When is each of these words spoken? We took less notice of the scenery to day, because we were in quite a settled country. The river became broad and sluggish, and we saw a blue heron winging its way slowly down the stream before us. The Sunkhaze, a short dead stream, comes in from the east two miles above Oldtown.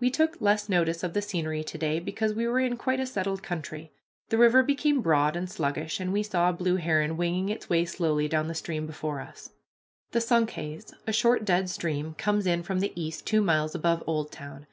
We 0.00 0.08
took 0.10 0.40
less 0.40 0.70
notice 0.70 1.02
of 1.04 1.12
the 1.12 1.20
scenery 1.20 1.62
to 1.64 1.76
day, 1.76 2.00
because 2.00 2.32
we 2.32 2.46
were 2.48 2.60
in 2.60 2.78
quite 2.78 2.98
a 2.98 3.04
settled 3.04 3.42
country. 3.42 3.92
The 4.30 4.38
river 4.38 4.62
became 4.62 5.02
broad 5.02 5.36
and 5.36 5.50
sluggish, 5.50 6.00
and 6.00 6.14
we 6.14 6.22
saw 6.22 6.48
a 6.48 6.52
blue 6.54 6.76
heron 6.76 7.18
winging 7.18 7.50
its 7.50 7.68
way 7.68 7.84
slowly 7.84 8.26
down 8.26 8.48
the 8.48 8.54
stream 8.54 8.86
before 8.86 9.20
us. 9.20 9.50
The 10.12 10.20
Sunkhaze, 10.20 10.94
a 11.06 11.12
short 11.12 11.44
dead 11.44 11.68
stream, 11.68 12.14
comes 12.14 12.46
in 12.46 12.62
from 12.62 12.80
the 12.80 12.92
east 12.98 13.26
two 13.26 13.42
miles 13.42 13.74
above 13.74 14.02
Oldtown. 14.06 14.66